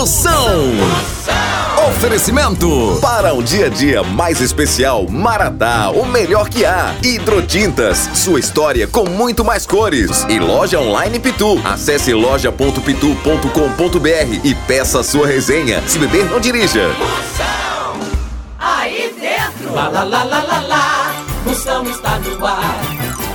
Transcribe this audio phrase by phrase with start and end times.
[0.00, 0.72] Moção.
[1.90, 6.94] Oferecimento para um dia a dia mais especial, Maratá, o melhor que há.
[7.02, 10.24] Hidrotintas, sua história com muito mais cores.
[10.30, 11.60] E loja online Pitu.
[11.62, 15.82] Acesse loja.pitu.com.br e peça sua resenha.
[15.86, 16.88] Se beber, não dirija.
[18.58, 21.12] Aí dentro, lá lá lá lá lá lá,
[21.44, 22.80] Moção está no ar.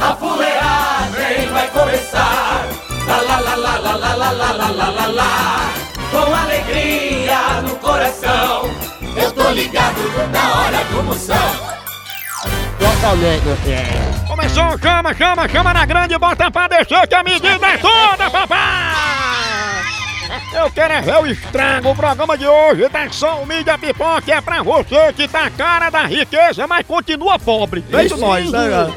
[0.02, 2.68] A fuleagem vai começar.
[3.08, 5.55] Lá lá lá lá lá lá lá lá lá lá lá.
[6.16, 8.70] Com alegria no coração,
[9.18, 10.00] eu tô ligado
[10.32, 11.36] na hora do Moção.
[14.26, 19.05] Começou, chama, chama, chama na grande, bota pra descer que a medida é toda, papai!
[20.54, 21.90] Eu quero é ver o estrago.
[21.90, 25.90] O programa de hoje tá só o mídia pipoca é pra você que tá cara
[25.90, 27.84] da riqueza, mas continua pobre.
[27.90, 28.94] Feito nós, né, cara?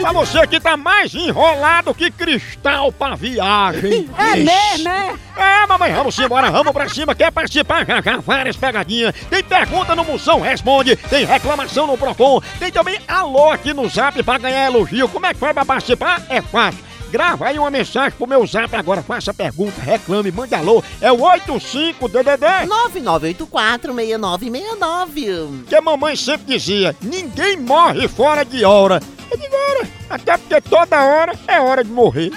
[0.00, 4.08] Pra você que tá mais enrolado que cristal pra viagem.
[4.18, 5.14] É mesmo, é?
[5.36, 7.14] É, mamãe, vamos embora, vamos pra cima.
[7.14, 7.86] Quer participar?
[7.86, 9.14] Já, já, várias pegadinhas.
[9.28, 14.22] Tem pergunta no Moção Responde, tem reclamação no Procon, tem também alô aqui no Zap
[14.22, 15.08] pra ganhar elogio.
[15.08, 16.22] Como é que foi pra participar?
[16.28, 16.89] É fácil.
[17.10, 20.82] Grava aí uma mensagem pro meu Zap agora, faça pergunta, reclame, mande alô.
[21.00, 22.68] É o 85DDD.
[22.94, 25.64] 99846969.
[25.66, 29.00] Que a mamãe sempre dizia, ninguém morre fora de hora.
[29.30, 32.30] Eu digo, ora, até porque toda hora é hora de morrer.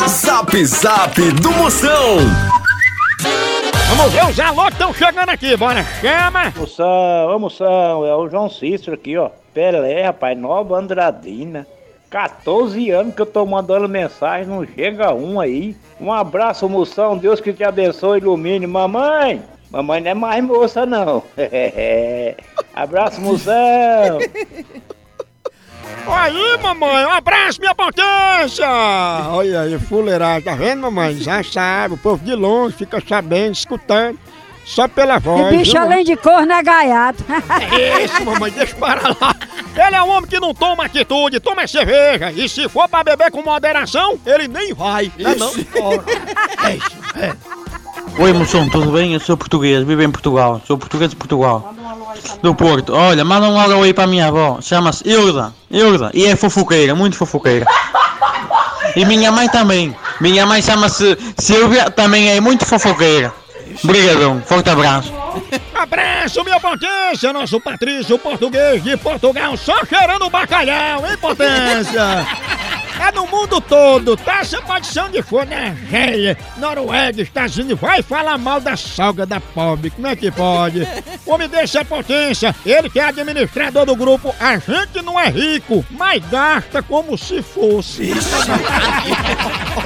[0.00, 0.06] é?
[0.08, 2.59] Zap Zap do Moção.
[4.00, 6.50] Vamos ver os alô que estão chegando aqui, bora, chama.
[6.56, 9.28] Moção, ô moção, é o João Cícero aqui, ó.
[9.52, 11.66] Pelé, rapaz, Nova Andradina.
[12.08, 15.76] 14 anos que eu tô mandando mensagem, não chega um aí.
[16.00, 18.66] Um abraço, moção, Deus que te abençoe ilumine.
[18.66, 21.22] Mamãe, mamãe não é mais moça, não.
[22.74, 23.52] abraço, moção.
[26.06, 28.66] Aí, mamãe, um abraço, minha potência!
[29.30, 31.16] Olha aí, fuleiragem, tá vendo, mamãe?
[31.16, 34.18] Já sabe, o povo de longe fica sabendo, escutando,
[34.64, 35.46] só pela voz.
[35.54, 35.80] O bicho viu?
[35.80, 37.24] além de corno é gaiato.
[37.72, 39.34] É isso, mamãe, deixa para lá.
[39.86, 42.32] Ele é um homem que não toma atitude, toma cerveja.
[42.32, 45.10] E se for pra beber com moderação, ele nem vai.
[45.18, 45.52] Não, é não?
[45.82, 46.04] Ora,
[46.66, 47.59] É isso, é.
[48.20, 49.14] Oi, moção, tudo bem?
[49.14, 50.60] Eu sou português, vivo em Portugal.
[50.66, 51.72] Sou português de Portugal.
[52.42, 52.92] Do Porto.
[52.92, 54.58] Olha, manda um alô aí para a minha avó.
[54.60, 55.54] Chama-se Hilda.
[55.70, 56.10] Hilda.
[56.12, 57.64] E é fofoqueira, muito fofoqueira.
[58.94, 59.96] E minha mãe também.
[60.20, 63.32] Minha mãe chama-se Silvia, também é muito fofoqueira.
[63.82, 64.42] Obrigadão.
[64.42, 65.14] Forte abraço.
[65.74, 72.26] Abraço, minha potência, nosso Patrício português de Portugal, só cheirando bacalhau, hein, potência?
[73.00, 74.44] É no mundo todo, tá?
[74.44, 79.24] Você pode ser onde for, na Argélia, Noruega, Estados Unidos, vai falar mal da salga
[79.24, 80.86] da pobre, como é que pode?
[81.24, 85.30] O homem desse é potência, ele que é administrador do grupo A Gente Não É
[85.30, 88.12] Rico, mas gasta como se fosse.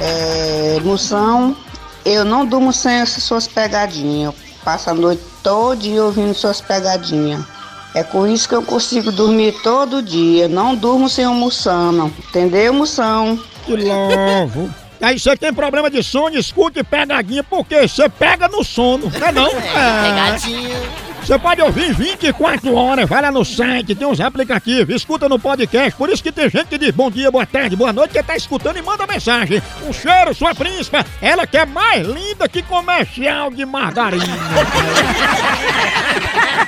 [0.01, 1.55] É, moção,
[2.03, 4.33] eu não durmo sem essas suas pegadinhas.
[4.33, 7.45] Eu passo a noite todinha ouvindo suas pegadinhas.
[7.95, 10.49] É com isso que eu consigo dormir todo dia.
[10.49, 12.13] Não durmo sem almoçando.
[12.27, 13.39] Entendeu, moção?
[13.65, 14.69] Que louvo.
[15.01, 19.31] Aí você tem problema de sono, escute pegadinha, porque você pega no sono, não é
[19.31, 19.49] não?
[19.55, 20.95] É.
[21.25, 25.97] Você pode ouvir 24 horas, vai lá no site, tem uns aplicativos, escuta no podcast,
[25.97, 28.35] por isso que tem gente que diz bom dia, boa tarde, boa noite, que tá
[28.35, 29.59] escutando e manda mensagem.
[29.87, 34.25] Um cheiro, sua príncipa, ela que é mais linda que comercial de margarina.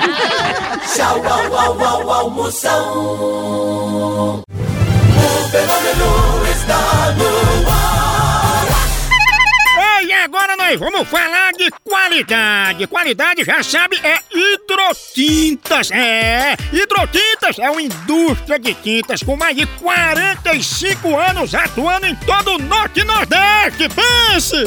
[0.00, 4.38] Tchau, au, au, au, au, Moção.
[4.38, 4.42] O
[5.50, 8.66] fenômeno está no ar.
[10.00, 12.86] Ei, agora nós vamos falar de qualidade.
[12.86, 15.90] Qualidade, já sabe, é hidrotintas.
[15.90, 22.54] É, hidrotintas é uma indústria de tintas com mais de 45 anos atuando em todo
[22.54, 23.88] o Norte e Nordeste.
[23.88, 24.66] Pense!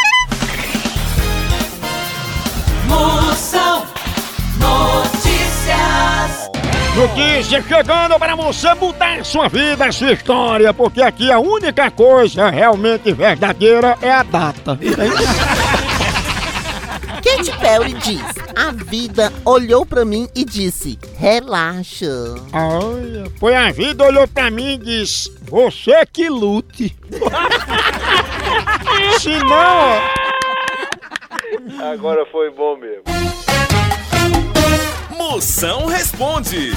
[2.91, 3.87] Moção
[4.59, 6.51] Notícias.
[6.93, 13.13] notícia chegando para você mudar sua vida, sua história, porque aqui a única coisa realmente
[13.13, 14.77] verdadeira é a data.
[17.23, 18.21] Katy Perry diz:
[18.55, 22.35] A vida olhou pra mim e disse: Relaxa.
[22.51, 26.93] Olha, foi a vida olhou pra mim e disse: Você que lute.
[29.19, 30.01] Se não,
[31.81, 33.01] Agora foi bom mesmo.
[35.17, 36.69] Moção responde.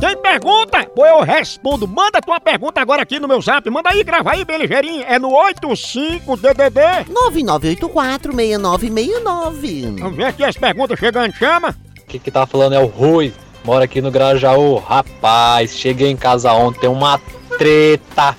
[0.00, 0.84] tem pergunta?
[0.92, 1.86] Pô, eu respondo.
[1.86, 3.70] Manda tua pergunta agora aqui no meu zap.
[3.70, 5.04] Manda aí, grava aí, bem ligeirinho.
[5.06, 7.06] É no 85DDD.
[7.08, 10.00] 99846969.
[10.00, 11.32] Vamos ver aqui as perguntas chegando.
[11.34, 11.76] Chama.
[12.08, 13.32] que que tá falando é o Rui,
[13.64, 14.78] mora aqui no Grajaú.
[14.78, 17.20] Rapaz, cheguei em casa ontem, uma
[17.56, 18.36] treta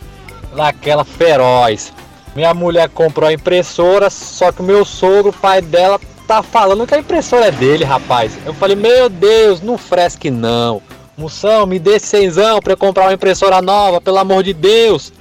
[0.54, 1.94] daquela feroz.
[2.40, 6.88] Minha mulher comprou a impressora, só que o meu sogro, o pai dela, tá falando
[6.88, 8.40] que a impressora é dele, rapaz.
[8.46, 10.82] Eu falei, meu Deus, não fresque não.
[11.18, 15.12] Moção, me dê cenzão pra eu comprar uma impressora nova, pelo amor de Deus.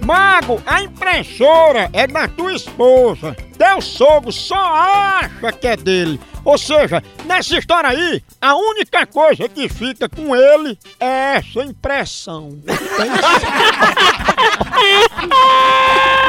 [0.00, 3.36] Mago, a impressora é da tua esposa.
[3.58, 6.20] Teu sogro só acha que é dele.
[6.44, 12.56] Ou seja, nessa história aí, a única coisa que fica com ele é essa impressão.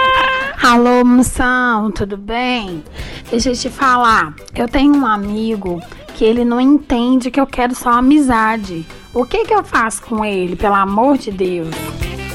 [0.61, 2.83] Alô, moção, tudo bem?
[3.31, 4.33] Deixa eu te falar.
[4.53, 5.81] Eu tenho um amigo
[6.13, 8.85] que ele não entende que eu quero só amizade.
[9.13, 11.69] O que que eu faço com ele, pelo amor de Deus?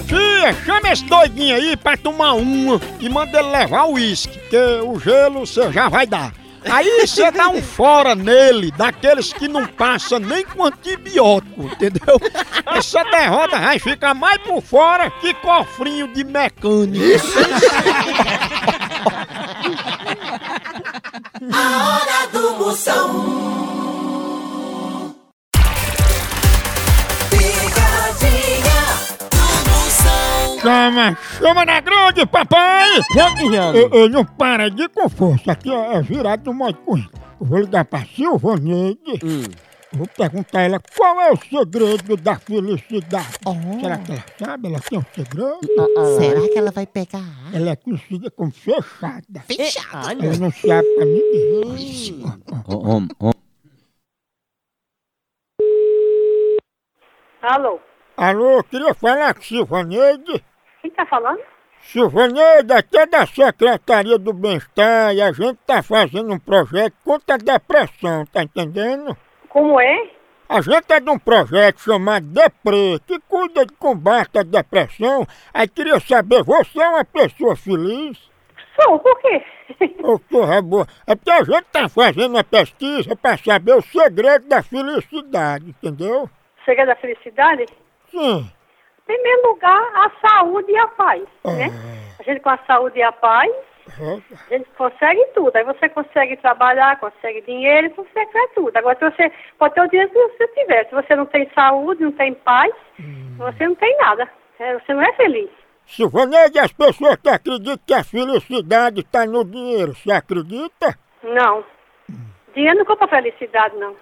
[0.09, 4.57] Tia, chama esse doidinho aí pra tomar uma e manda ele levar o uísque, que
[4.57, 6.33] o gelo você já vai dar.
[6.71, 12.21] Aí você dá um fora nele, daqueles que não passa nem com antibiótico, entendeu?
[12.67, 17.05] Essa derrota vai ficar mais por fora que cofrinho de mecânico.
[21.53, 23.55] A hora do Moção.
[27.31, 28.64] Picadinha.
[30.65, 32.89] Chama, chama na grande, papai!
[33.75, 36.79] Eu, eu não para de com força, aqui é, é virado no modo.
[36.89, 39.21] Eu vou ligar pra Silvaneide.
[39.93, 43.27] Vou perguntar a ela qual é o segredo da felicidade.
[43.79, 44.69] Será que ela sabe?
[44.69, 45.61] Ela tem um segredo?
[46.19, 47.51] Será que ela vai pegar?
[47.53, 49.41] Ela é conhecida como fechada.
[49.47, 50.13] Fechada.
[50.13, 52.25] Ela não se abre pra ninguém.
[52.67, 53.33] Ó, ó.
[57.43, 57.79] Alô,
[58.17, 60.43] Alô, queria falar com Silvaneide.
[60.85, 61.41] Quem tá falando?
[61.81, 67.37] Silvaneide, aqui é da Secretaria do Bem-Estar e a gente tá fazendo um projeto contra
[67.37, 69.17] a depressão, tá entendendo?
[69.49, 70.11] Como é?
[70.47, 75.27] A gente é de um projeto chamado Depre, que cuida de combate à depressão.
[75.55, 78.31] Aí queria saber, você é uma pessoa feliz?
[78.79, 79.43] Sou, por quê?
[80.03, 80.87] Ô, porra boa.
[81.07, 86.29] É porque a gente tá fazendo uma pesquisa pra saber o segredo da felicidade, entendeu?
[86.65, 87.65] Chega da felicidade?
[88.11, 88.51] Sim.
[89.09, 91.67] Em primeiro lugar, a saúde e a paz, né?
[92.19, 93.51] A gente com a saúde e a paz,
[94.01, 95.55] a gente consegue tudo.
[95.55, 98.75] Aí você consegue trabalhar, consegue dinheiro, consegue tudo.
[98.77, 100.89] Agora, se você pode ter o dinheiro que você tiver.
[100.89, 102.73] Se você não tem saúde, não tem paz,
[103.37, 104.29] você não tem nada.
[104.59, 105.51] É, Você não é feliz.
[105.87, 110.97] Silvaneide, as pessoas que acreditam que a felicidade tá no dinheiro, você acredita?
[111.23, 111.65] Não.
[112.55, 113.95] Dinheiro não compra felicidade, não.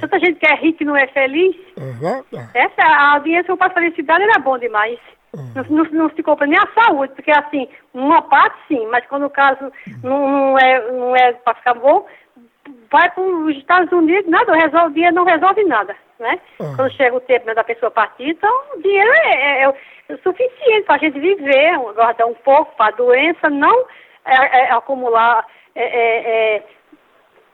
[0.00, 1.54] Tanta gente que é rica e não é feliz.
[1.76, 2.24] Verdade.
[2.54, 4.98] Essa, a dinheiro que compra felicidade era bom demais.
[5.54, 9.26] Não, não, não se compra nem a saúde, porque assim, uma parte sim, mas quando
[9.26, 9.70] o caso
[10.02, 12.04] não, não é, não é para ficar bom,
[12.90, 16.40] vai para os Estados Unidos, nada, resolve, dinheiro não resolve nada, né?
[16.74, 19.74] Quando chega o tempo né, da pessoa partir, então o dinheiro é, é- é o-
[20.08, 23.84] é o suficiente para a gente viver, guardar um pouco para a doença, não
[24.24, 26.62] é- é acumular é,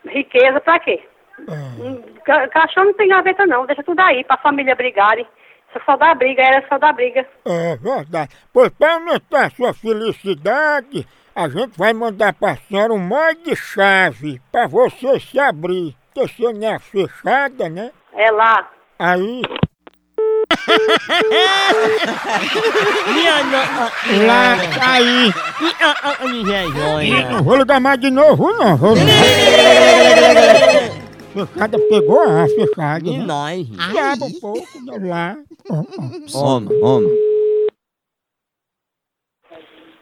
[0.08, 1.02] riqueza para quê?
[1.48, 5.26] Hum, ca- Cachorro não tem gaveta não, deixa tudo aí, para a família brigarem.
[5.72, 7.26] Só só dá briga, era só dá briga.
[7.44, 8.34] É verdade.
[8.52, 13.56] Pois para aumentar a sua felicidade, a gente vai mandar pra senhora um molde de
[13.56, 15.94] chave pra você se abrir.
[16.14, 17.90] Porque você não é fechada, né?
[18.14, 18.70] É lá.
[18.98, 19.42] Aí.
[24.26, 25.32] Lá, aí.
[27.30, 28.76] Não vou ligar mais de novo, não.
[28.76, 28.94] Vou...
[31.36, 33.10] Fechada pegou a fechada.
[33.10, 33.18] Né?
[33.18, 33.66] Nós.
[33.92, 34.98] Sabe um pouco, né?
[35.02, 35.36] lá.
[36.34, 37.10] Homem, homem.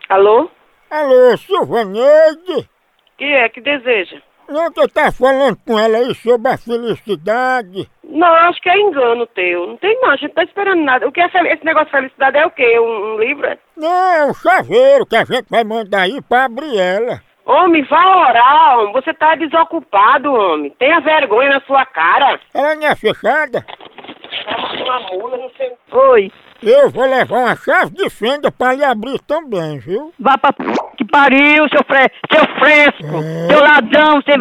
[0.08, 0.49] Alô?
[0.90, 2.68] Alô, Silvaneide?
[3.18, 4.23] Que é que deseja?
[4.48, 7.88] Não, que eu tá falando com ela aí sobre a felicidade.
[8.04, 9.66] Não, acho que é engano teu.
[9.66, 11.08] Não tem não, a gente tá esperando nada.
[11.08, 12.78] O que é fel- esse negócio de felicidade é o quê?
[12.78, 13.46] Um, um livro?
[13.46, 13.58] é?
[13.76, 17.20] Não, é um chaveiro que a gente vai mandar aí pra abrir ela.
[17.46, 18.92] Homem, vá orar, homem.
[18.94, 20.70] Você tá desocupado, homem.
[20.78, 22.38] Tenha vergonha na sua cara.
[22.54, 23.64] Ela não é fechada?
[24.82, 25.72] uma mula, não sei.
[25.92, 26.32] Oi.
[26.62, 30.12] Eu vou levar uma chave de fenda pra lhe abrir também, viu?
[30.18, 30.64] Vá pra p...
[31.04, 32.11] que pariu, seu, fre...
[32.32, 34.38] seu fresco, seu ladrão, sem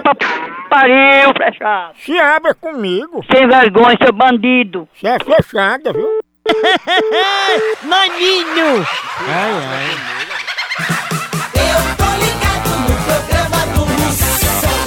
[0.00, 0.26] pra p...
[0.68, 1.94] pariu, fechado.
[1.96, 3.24] Se abra comigo.
[3.32, 4.88] Sem vergonha, seu bandido.
[4.94, 6.20] Você é fechada, viu?
[7.84, 8.86] Maninho!
[9.28, 9.90] Ai, ai.
[11.54, 14.80] Eu tô ligado no programa do Moção.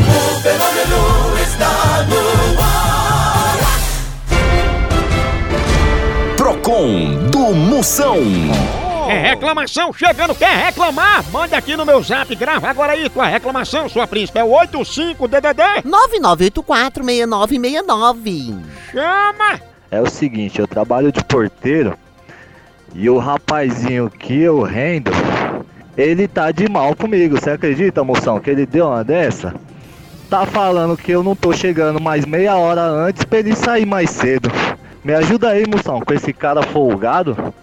[0.00, 1.02] O fenômeno
[1.42, 1.72] está
[2.08, 2.22] no
[2.60, 3.56] ar.
[6.36, 6.90] Procon
[7.30, 8.87] do Moção.
[9.08, 11.24] É reclamação chegando, quer reclamar?
[11.30, 14.38] Manda aqui no meu zap, grava agora aí tua reclamação, sua príncipe.
[14.38, 15.82] É o 85DDD.
[15.82, 18.58] 99846969.
[18.92, 19.60] Chama!
[19.90, 21.96] É o seguinte, eu trabalho de porteiro
[22.94, 25.10] e o rapazinho que eu rendo,
[25.96, 27.40] ele tá de mal comigo.
[27.40, 29.54] Você acredita, moção, que ele deu uma dessa?
[30.28, 34.10] Tá falando que eu não tô chegando mais meia hora antes pra ele sair mais
[34.10, 34.52] cedo.
[35.02, 37.54] Me ajuda aí, moção, com esse cara folgado.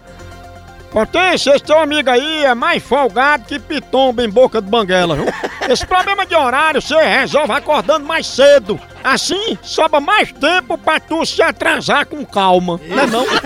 [0.96, 5.26] Potência, esse teu amigo aí é mais folgado que pitomba em boca de banguela, viu?
[5.68, 8.80] Esse problema de horário você resolve acordando mais cedo.
[9.04, 13.26] Assim, sobra mais tempo pra tu se atrasar com calma, não é não?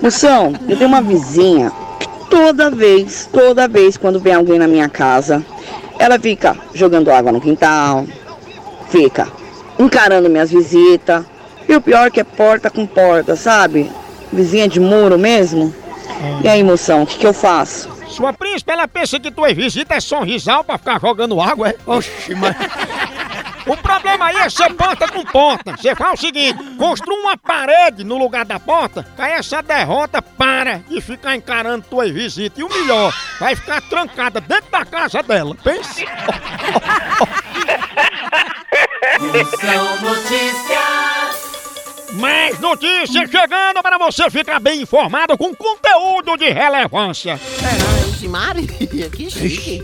[0.00, 4.88] Moção, eu tenho uma vizinha que toda vez, toda vez quando vem alguém na minha
[4.88, 5.44] casa,
[5.98, 8.06] ela fica jogando água no quintal,
[8.88, 9.26] fica
[9.80, 11.24] encarando minhas visitas.
[11.68, 13.90] E o pior é que é porta com porta, sabe?
[14.32, 15.74] Vizinha de muro mesmo.
[16.42, 17.90] E aí, moção, o que, que eu faço?
[18.08, 21.76] Sua príncipe, ela pensa que tuas visitas é sorrisal pra ficar jogando água, é?
[21.86, 22.54] Oxi, mas...
[23.66, 25.76] O problema aí é ser porta com porta.
[25.76, 30.20] Você faz o seguinte, construa uma parede no lugar da porta, que aí essa derrota
[30.20, 32.58] para de ficar encarando tuas visitas.
[32.58, 35.56] E o melhor, vai ficar trancada dentro da casa dela.
[35.62, 36.04] Pense.
[39.20, 40.91] Moção Notícias.
[42.14, 47.40] Mais notícias chegando para você ficar bem informado com conteúdo de relevância.
[48.10, 48.66] Ixi, Maria,
[49.10, 49.82] que chique.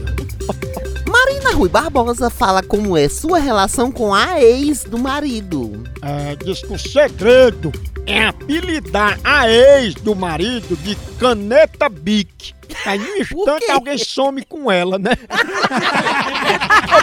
[1.08, 5.82] Marina Rui Barbosa fala como é sua relação com a ex do marido.
[6.02, 7.72] É, diz que o segredo
[8.06, 12.54] é apelidar a ex do marido de caneta Bic.
[12.84, 15.12] Aí no instante alguém some com ela, né?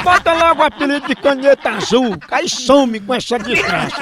[0.03, 3.95] Bota logo o apelido de caneta azul, aí some com essa desgraça.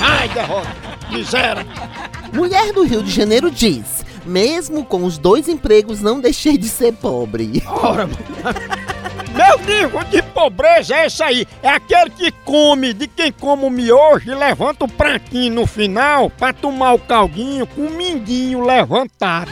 [0.00, 0.68] Ai, derrota,
[1.10, 1.66] miséria.
[2.32, 6.92] Mulher do Rio de Janeiro diz: mesmo com os dois empregos, não deixei de ser
[6.92, 7.62] pobre.
[7.66, 8.08] Ora,
[9.34, 11.46] Meu nível de pobreza é esse aí.
[11.62, 16.28] É aquele que come, de quem come o miojo e levanta o pratinho no final
[16.28, 19.50] pra tomar o caldinho com o mindinho levantado.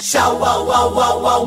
[0.00, 1.46] Tchau, au, au, au, au,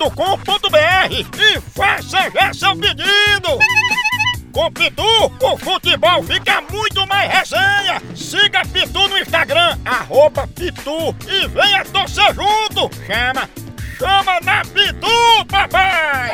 [0.00, 3.58] loja.pitu.com.br e faça já seu pedido.
[4.52, 5.02] Com Pitu,
[5.42, 8.02] o futebol fica muito mais resenha.
[8.16, 12.90] Siga Pitu no Instagram, arroba Pitu e venha torcer junto.
[13.06, 13.48] Chama,
[13.98, 16.32] chama na Pitu, papai!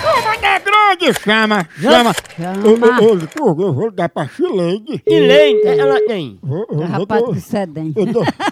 [0.00, 2.14] Chama na grande, chama, chama.
[2.36, 2.60] Chama.
[2.64, 5.02] Eu, eu, eu, eu, eu vou dar pra Chileide.
[5.06, 6.38] Chileide, ela tem.
[6.42, 8.47] Eu, eu, eu, Rapaz eu dou- eu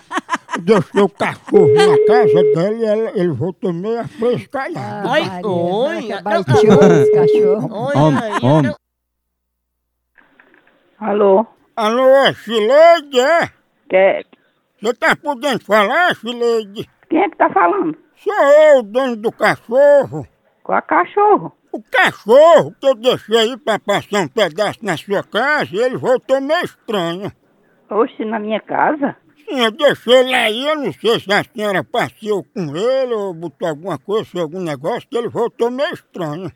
[0.67, 5.09] deixei o cachorro na casa dela e ela- ele voltou meio afrescalhado.
[5.09, 6.09] Ai, oi.
[6.11, 7.69] esse cachorro.
[8.43, 8.75] Homem,
[10.99, 11.47] Alô?
[11.77, 13.51] Alô, é Chileide, é?
[13.89, 14.25] Quer...
[14.81, 16.89] Você tá podendo falar, Chileide?
[17.09, 17.97] Quem é que tá falando?
[18.17, 20.27] Sou eu, o dono do cachorro.
[20.65, 21.53] Qual cachorro?
[21.71, 25.97] O cachorro que eu deixei aí pra passar um pedaço na sua casa e ele
[25.97, 27.31] voltou meio estranho.
[27.91, 29.15] Oxe, na minha casa?
[29.49, 33.69] Eu deixei ele aí, eu não sei se a senhora passeou com ele ou botou
[33.69, 36.50] alguma coisa, fez algum negócio, que ele voltou meio estranho.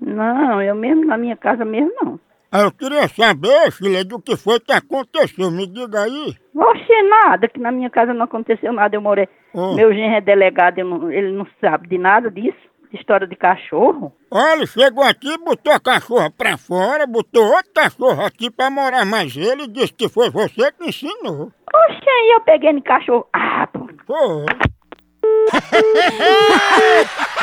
[0.00, 2.20] Não, eu mesmo, na minha casa mesmo, não.
[2.52, 5.50] Ah, Eu queria saber, filha, do que foi que aconteceu.
[5.50, 6.34] Me diga aí.
[6.54, 8.94] Oxe, nada, que na minha casa não aconteceu nada.
[8.96, 9.28] Eu morei.
[9.54, 9.74] Hum.
[9.74, 12.56] Meu genro é delegado, não- ele não sabe de nada disso.
[12.92, 14.12] História de cachorro.
[14.30, 19.04] Olha, ele chegou aqui, botou a cachorra pra fora, botou outro cachorro aqui pra morar
[19.04, 21.52] mais ele e disse que foi você que ensinou.
[21.74, 23.26] Oxe, aí eu peguei no cachorro.
[23.32, 23.86] Ah, pô.
[24.06, 24.46] Foi.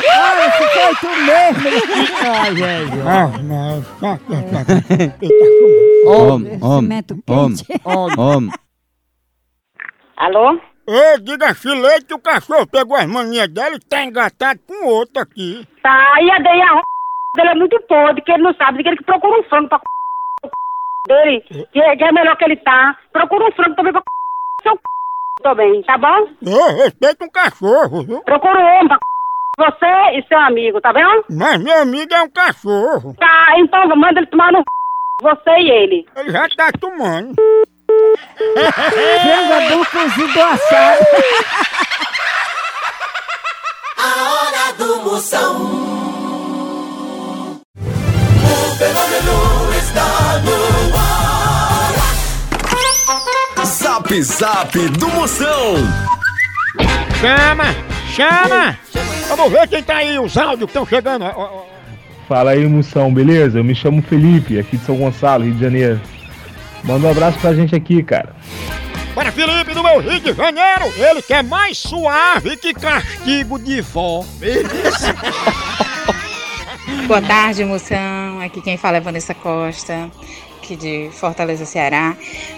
[0.05, 1.69] Olha, se foi tu mesmo.
[2.41, 3.07] Ai, velho.
[3.07, 4.73] Ah, não, tá, tá, tá.
[6.05, 8.51] Homem, homem, homem, homem.
[10.17, 10.59] Alô?
[10.85, 15.21] Ei, diga filé que o cachorro pegou as manias dela e tá engatado com outro
[15.21, 15.65] aqui.
[15.81, 16.81] Tá, e a daí a
[17.37, 19.79] dele é muito podre, que ele não sabe, que ele que procura um frango pra
[21.07, 22.97] dele, que é, que é melhor que ele tá.
[23.13, 24.03] Procura um frango também pra
[24.61, 24.79] seu
[25.41, 26.27] também, tá bom?
[26.45, 28.21] Ô, respeita um cachorro, viu?
[28.21, 28.99] Procura um homem pra
[29.57, 31.25] você e seu amigo, tá vendo?
[31.29, 33.15] Mas meu amigo é um cachorro.
[33.15, 34.63] Tá, então manda ele tomar no
[35.21, 36.05] você e ele.
[36.17, 37.35] Ele já tá tomando.
[39.70, 41.05] Do cozido assado.
[43.98, 45.55] A hora do Moção.
[47.77, 49.38] O fenômeno
[49.77, 50.08] está
[50.43, 50.58] no
[50.98, 51.93] ar.
[53.65, 55.75] Zap Zap do Moção.
[57.20, 57.75] Chama,
[58.13, 58.77] chama.
[59.29, 61.24] Vamos ver quem tá aí, os áudios que estão chegando.
[61.25, 61.63] Ó, ó, ó.
[62.27, 63.60] Fala aí, Moção, beleza?
[63.60, 66.01] Eu me chamo Felipe, aqui de São Gonçalo, Rio de Janeiro.
[66.83, 68.35] Manda um abraço pra gente aqui, cara.
[69.15, 73.79] Para Felipe do meu Rio de Janeiro, ele que é mais suave que castigo de
[73.81, 74.25] vó.
[77.07, 78.41] Boa tarde, moção.
[78.41, 80.09] Aqui quem fala é Vanessa Costa,
[80.57, 82.17] aqui de Fortaleza, Ceará.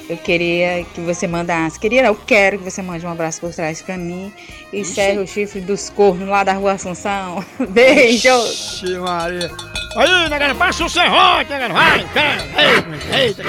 [0.10, 3.82] Eu queria que você mandasse, queria, eu quero que você mande um abraço por trás
[3.82, 4.32] pra mim
[4.72, 7.44] e serre o chifre dos cornos lá da rua Assunção.
[7.70, 8.30] Beijo!
[8.30, 9.52] Ixi, Maria.
[9.98, 12.42] Aí, negada, passa o serrote, negada, vai, cara.
[12.58, 13.44] Eita, eita,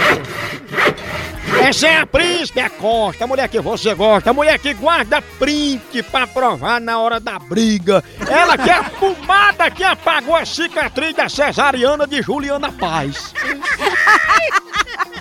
[1.66, 5.20] Essa é a príncipe, a Costa, a mulher que você gosta, a mulher que guarda
[5.20, 8.04] print pra provar na hora da briga.
[8.20, 13.34] Ela que é a fumada que apagou a cicatriz da cesariana de Juliana Paz.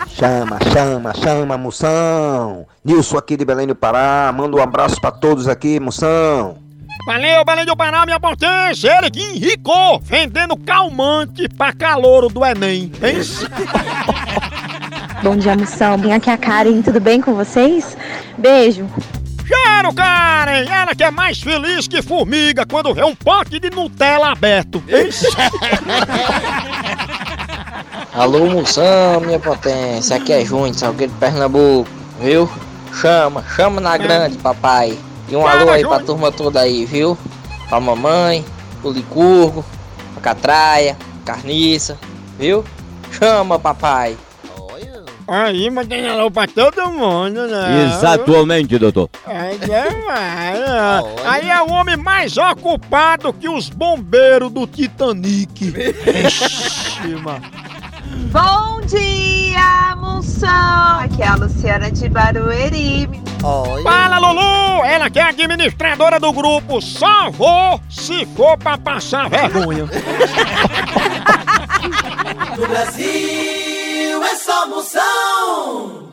[0.10, 2.66] Chama, chama, chama, moção.
[2.86, 4.32] Nilson aqui de Belém do Pará.
[4.32, 6.58] Manda um abraço pra todos aqui, moção.
[7.06, 8.98] Valeu, Belém do Pará, minha potência!
[8.98, 12.92] Ele que enricou, vendendo calmante pra calouro do Enem.
[13.02, 13.22] Hein?
[15.26, 15.98] Bom dia, moção.
[15.98, 17.98] Bem aqui é a Karen, tudo bem com vocês?
[18.38, 18.88] Beijo.
[19.48, 20.68] Quero, Karen!
[20.70, 24.84] Ela que é mais feliz que formiga quando vê um pote de Nutella aberto.
[28.14, 30.18] Alô, moção, minha potência.
[30.18, 31.90] Aqui é Júnior, Salgueiro de Pernambuco,
[32.22, 32.48] viu?
[32.94, 34.96] Chama, chama na grande, papai.
[35.28, 36.06] E um Chama, alô aí pra Júnior.
[36.06, 37.18] turma toda aí, viu?
[37.68, 38.46] Pra mamãe,
[38.80, 39.66] pro Licurgo,
[40.14, 41.98] pra Catraia, Carniça,
[42.38, 42.64] viu?
[43.10, 44.16] Chama, papai.
[45.28, 47.86] Aí, mas tem alô pra todo mundo, né?
[47.86, 49.10] Exatamente, doutor.
[49.28, 51.04] É demais, né?
[51.26, 55.74] Aí é o homem mais ocupado que os bombeiros do Titanic.
[56.26, 57.42] Ixi, mano.
[58.32, 61.00] Bom dia, moção!
[61.00, 63.10] Aqui é a Luciana de Barueri.
[63.84, 64.84] Fala, Lulu!
[64.86, 69.86] Ela que é administradora do grupo Só Vou Se For Pra Passar Vergonha.
[72.58, 73.25] No Brasil
[74.56, 76.06] só Moção.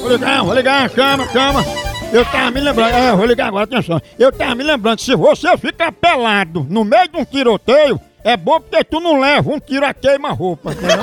[0.00, 1.64] Vou ligar, vou ligar, chama, chama.
[2.12, 4.00] Eu tava me lembrando, é, vou ligar agora, atenção.
[4.18, 8.60] Eu tava me lembrando, se você ficar pelado no meio de um tiroteio, é bom
[8.60, 10.72] porque tu não leva um tiro a queima-roupa.
[10.72, 10.96] entendeu?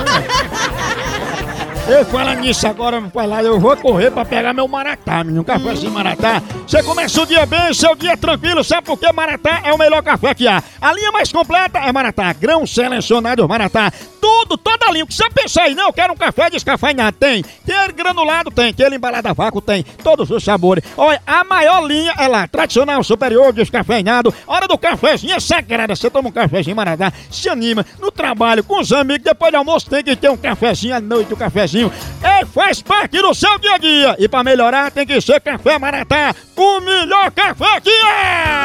[1.86, 5.44] Eu falando nisso agora, vai lá, eu vou correr pra pegar meu maratá, menino.
[5.44, 6.42] Café assim, maratá.
[6.66, 10.02] Você começa o dia bem, seu dia tranquilo, sabe por que maratá é o melhor
[10.02, 10.62] café que há?
[10.80, 13.92] A linha mais completa é maratá, grão selecionado maratá.
[14.18, 15.04] Tudo, toda a linha.
[15.04, 15.88] O que você pensa aí, não?
[15.88, 17.14] Eu quero um café descafeinado.
[17.18, 17.42] Tem.
[17.42, 18.70] Tem granulado, tem.
[18.70, 19.82] Aquele embalado a vácuo, tem.
[19.82, 20.82] Todos os sabores.
[20.96, 22.48] Olha, a maior linha é lá.
[22.48, 24.32] Tradicional, superior, descafeinado.
[24.46, 25.94] Hora do cafezinho é sagrada.
[25.94, 27.84] Você toma um cafezinho maratá, se anima.
[28.00, 31.34] No trabalho, com os amigos, depois do almoço tem que ter um cafezinho à noite,
[31.34, 31.73] um cafezinho.
[32.22, 34.16] É, faz parte do seu dia a dia.
[34.18, 36.34] E pra melhorar, tem que ser café maratá.
[36.56, 38.64] O melhor café que é!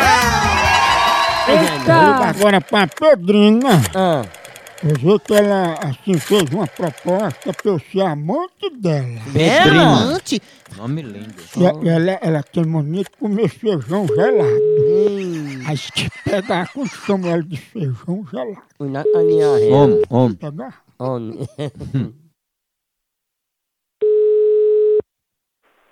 [1.49, 2.29] Eita!
[2.29, 3.81] Agora pra Pedrina.
[4.81, 9.19] Eu vi que ela assim fez uma proposta pra eu ser amante dela.
[9.33, 10.03] Pedrina.
[10.03, 10.41] Amante?
[10.77, 11.33] Nome lindo.
[11.83, 14.49] E ela, ela tem mania de comer feijão gelado.
[15.67, 18.61] Aí se te pegar quando chama ela de feijão gelado.
[19.73, 20.35] Homem, homem.
[20.35, 20.81] Pegar?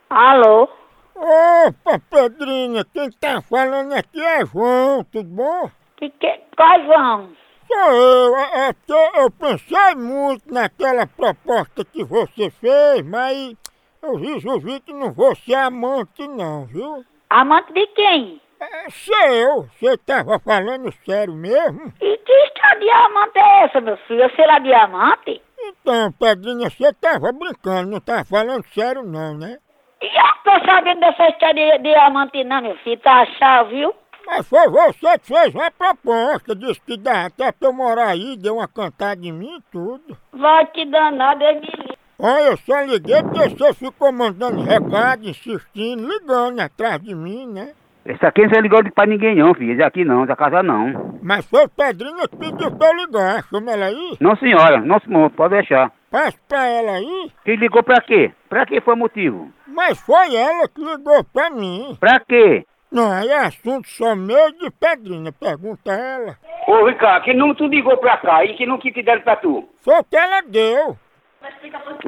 [0.09, 0.69] Alô?
[1.15, 5.69] Opa, Pedrinha, quem tá falando aqui é João, tudo bom?
[5.97, 7.29] Que, que, qual João?
[7.67, 13.53] Sou eu, é é que eu pensei muito naquela proposta que você fez, mas
[14.01, 17.03] eu resolvi que não vou ser amante não, viu?
[17.29, 18.41] Amante de quem?
[18.61, 21.93] É seu, você tava falando sério mesmo?
[21.99, 24.23] E que história de amante é essa, meu filho?
[24.23, 25.41] Eu será diamante?
[25.59, 29.57] Então, Pedrinha, você tava brincando, não tava falando sério não, né?
[30.01, 32.99] E eu tô sabendo dessa história de diamante não, meu filho.
[32.99, 33.93] Tá achado, viu?
[34.25, 38.35] Mas foi você que fez uma proposta, disse que dá até pra eu morar aí,
[38.35, 40.17] deu uma cantada em mim e tudo.
[40.33, 41.97] Vai te danar, Deus me livre.
[42.19, 47.73] Olha, eu só liguei porque você ficou mandando recado, insistindo, ligando atrás de mim, né?
[48.05, 49.73] Esse aqui não é ligou pra ninguém não, filho.
[49.73, 51.19] Esse aqui não, essa casa não.
[51.21, 54.17] Mas foi o Pedrinho que pediu pra eu ligar, chama ela aí.
[54.19, 54.79] Não, senhora.
[54.79, 55.29] Não, senhor.
[55.31, 55.91] Pode deixar.
[56.09, 57.31] Passa pra ela aí.
[57.43, 58.31] Quem ligou pra quê?
[58.49, 59.51] Pra que foi o motivo?
[59.67, 61.97] Mas foi ela que ligou pra mim.
[61.99, 62.65] Pra quê?
[62.91, 66.37] Não, é assunto só meu de Pedrinha, pergunta a ela.
[66.65, 69.35] Ô, Ricardo, que número tu ligou pra cá e que número que te deram pra
[69.35, 69.67] tu?
[69.81, 70.97] Foi o que ela deu.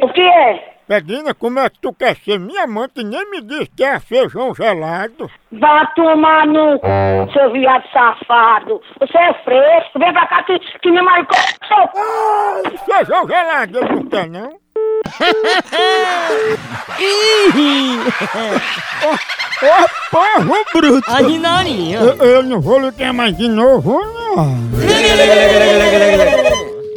[0.01, 0.75] O que é?
[0.87, 3.99] Pedrinha, como é que tu quer ser minha amante e nem me diz que é
[3.99, 5.29] feijão gelado?
[5.51, 7.33] Vá tomar no c...
[7.33, 8.81] seu viado safado.
[8.99, 9.99] Você é fresco.
[9.99, 11.37] Vem pra cá que, que me marcou.
[12.99, 14.59] Feijão gelado eu não quer não.
[19.61, 21.09] Ô, porro bruto!
[21.09, 21.99] A rinarinha.
[21.99, 24.59] Eu, eu não vou ligar mais de novo, não.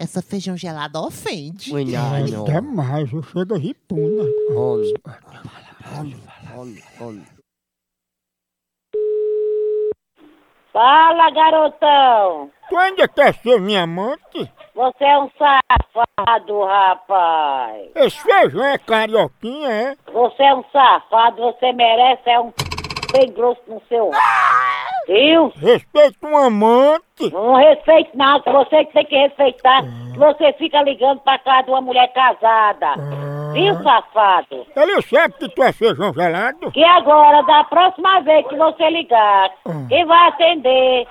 [0.01, 1.71] Essa feijão gelada ofende.
[2.43, 4.25] Até mais, eu chego a ripuna.
[10.73, 12.51] Fala, garotão.
[12.73, 14.51] Tu ainda quer ser minha amante?
[14.75, 17.91] Você é um safado, rapaz.
[17.95, 19.97] Esse feijão é carioquinha, é?
[20.11, 22.51] Você é um safado, você merece é um
[23.13, 24.11] bem grosso no seu.
[25.07, 25.53] Viu?
[25.55, 27.31] Respeita um amante.
[27.31, 29.83] Não respeito nada, você que tem que respeitar.
[29.83, 32.95] que Você fica ligando pra casa de uma mulher casada.
[33.53, 34.67] Viu, safado?
[34.75, 36.71] Ele sabe que tu é feijão gelado?
[36.73, 39.51] Que agora, da próxima vez que você ligar,
[39.91, 41.07] quem vai atender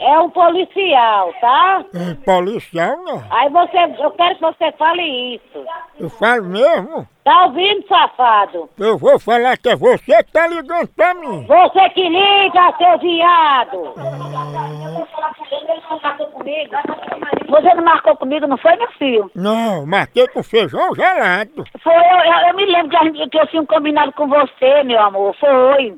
[0.00, 1.84] é um policial, tá?
[1.94, 3.22] É policial, não.
[3.30, 5.64] Aí você, eu quero que você fale isso.
[5.98, 7.08] Eu falo mesmo.
[7.24, 8.68] Tá ouvindo, safado?
[8.78, 11.46] Eu vou falar que é você que tá ligando pra mim.
[11.46, 13.94] Você que liga, seu viado!
[17.48, 19.30] Você não marcou comigo, não foi, meu filho?
[19.34, 21.64] Não, marquei com feijão gelado.
[21.82, 24.26] Foi, eu, eu, eu me lembro que, a gente- que eu tinha um combinado com
[24.28, 25.96] você, meu amor, foi.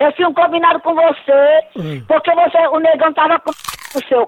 [0.00, 1.62] Eu tinha um combinado com você,
[2.06, 4.26] porque você, o negão tava com o seu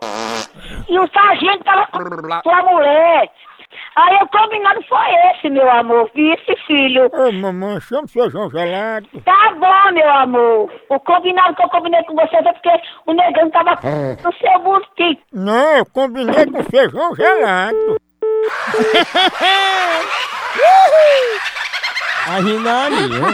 [0.88, 1.98] e o sargento tava com
[2.42, 3.30] sua mulher.
[3.98, 7.11] Aí o combinado foi esse, meu amor, esse filho.
[7.12, 9.08] Ô, mamãe, chama feijão gelado.
[9.24, 10.70] Tá bom, meu amor.
[10.88, 13.72] O combinado que eu combinei com você foi porque o negão tava
[14.22, 15.20] no seu mosquito.
[15.32, 17.96] Não, eu combinei com feijão gelado.
[22.28, 23.28] A rinarinha.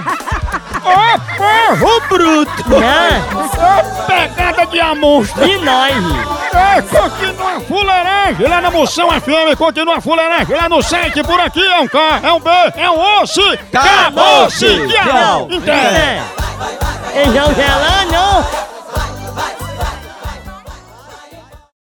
[0.85, 0.97] Ô,
[1.37, 2.71] porro bruto!
[2.71, 3.21] Né?
[3.35, 5.47] Ô, pegada de amostra!
[5.47, 6.44] E nós?
[6.57, 11.41] É, continua a fuleiragem lá na Moção FM, continua a fuleiragem lá no site, por
[11.41, 14.67] aqui é um K, é um B, é um osso, acabou-se!
[14.87, 15.49] Tchau!
[15.51, 15.75] Então,
[17.13, 19.64] Feijão gelado, não?